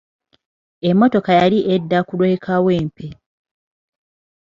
Emmotoka 0.89 1.31
yali 1.39 1.59
edda 1.73 1.99
ku 2.07 2.13
lw'e 2.19 2.35
kawempe. 2.45 3.07